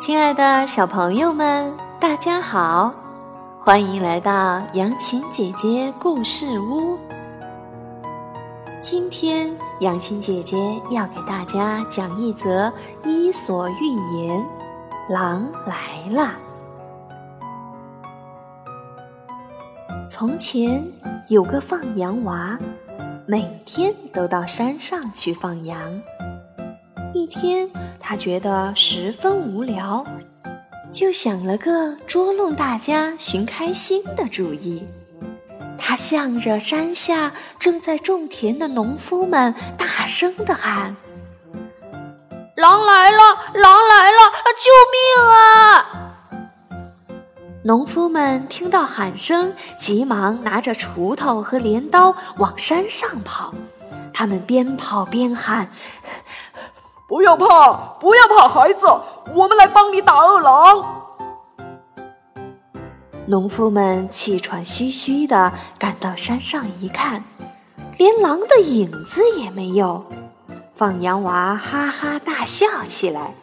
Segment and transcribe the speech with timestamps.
[0.00, 2.90] 亲爱的小朋友们，大家好，
[3.58, 6.98] 欢迎来到杨琴姐姐故事屋。
[8.80, 10.56] 今天，杨琴姐姐
[10.90, 12.68] 要给大家讲一则
[13.04, 14.42] 《伊索寓言》：
[15.12, 16.32] 狼来了。
[20.08, 20.82] 从前
[21.28, 22.58] 有个放羊娃，
[23.26, 25.78] 每天都到山上去放羊。
[27.12, 27.68] 一天，
[27.98, 30.04] 他觉得十分无聊，
[30.92, 34.86] 就想了个捉弄大家、寻开心的主意。
[35.76, 40.94] 他向着山下正在种田的农夫们大声地喊
[42.54, 43.18] ：“狼来了！
[43.54, 44.18] 狼来了！
[44.56, 45.86] 救命啊！”
[47.64, 53.52] 农夫们听到喊声，急忙拿着锄头和镰刀往山上跑。
[54.12, 55.70] 他们边跑边喊。
[57.10, 58.86] 不要怕，不要怕，孩子，
[59.34, 61.02] 我们来帮你打恶狼。
[63.26, 67.24] 农夫们气喘吁吁地赶到山上一看，
[67.98, 70.04] 连狼的影子也没有。
[70.72, 73.34] 放羊娃哈哈大笑起来：“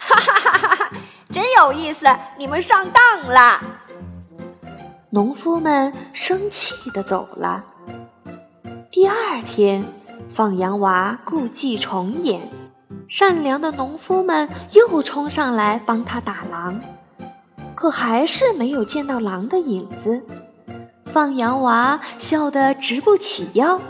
[0.00, 0.90] 哈哈哈哈哈，
[1.30, 2.06] 真有意思！
[2.38, 3.60] 你们上当了。”
[5.12, 7.62] 农夫们生气地走了。
[8.90, 9.84] 第二天，
[10.30, 12.48] 放羊娃故伎重演。
[13.08, 16.78] 善良的农夫们又冲上来帮他打狼，
[17.74, 20.22] 可还是没有见到狼的影子。
[21.06, 23.80] 放羊娃笑得直不起腰。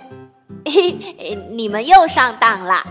[0.64, 2.86] 嘿，你们又上当了！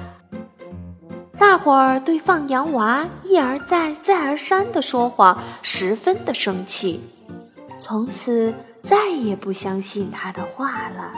[1.40, 7.02] 大伙儿对放羊娃一而再、再而三的说谎十分的生气，
[7.80, 11.12] 从此再也不相信他的话了。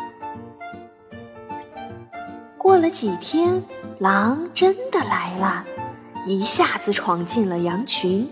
[2.66, 3.64] 过了几天。
[4.00, 5.64] 狼真的来了，
[6.26, 8.28] 一下子闯进了羊群，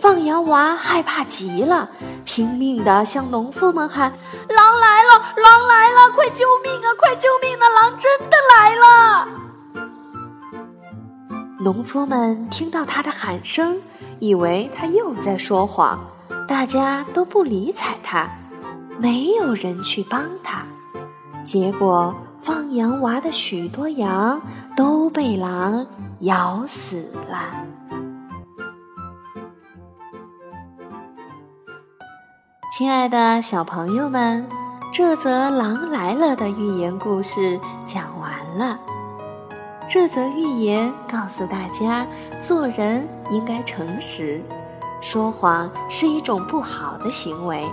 [0.00, 1.88] 放羊娃害怕极了，
[2.24, 4.12] 拼命地向农夫们喊
[4.50, 5.10] ：“狼来了！
[5.36, 6.10] 狼来了！
[6.10, 6.88] 快救命啊！
[6.98, 7.68] 快救命啊！
[7.68, 9.28] 狼真的来了！”
[11.62, 13.80] 农夫们听到他的喊声，
[14.18, 16.04] 以为他又在说谎，
[16.48, 18.28] 大家都不理睬他，
[18.98, 20.66] 没有人去帮他，
[21.44, 22.12] 结果。
[22.40, 24.40] 放羊娃的许多羊
[24.76, 25.86] 都被狼
[26.20, 27.38] 咬死了。
[32.70, 34.46] 亲爱的小朋友们，
[34.92, 38.78] 这则《狼来了》的寓言故事讲完了。
[39.88, 42.06] 这则寓言告诉大家，
[42.42, 44.42] 做人应该诚实，
[45.00, 47.66] 说谎是一种不好的行为，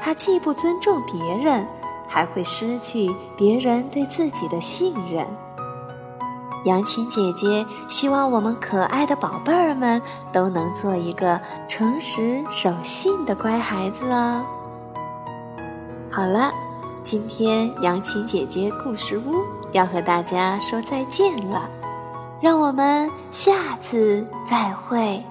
[0.00, 1.66] 它既不尊重别人。
[2.08, 5.26] 还会失去别人对自己的信任。
[6.64, 10.02] 杨琴姐姐希望我们可爱的宝贝儿们
[10.32, 14.44] 都能做一个诚实守信的乖孩子哦。
[16.10, 16.50] 好了，
[17.02, 21.68] 今天杨琴姐姐故事屋要和大家说再见了，
[22.40, 25.22] 让我们下次再会。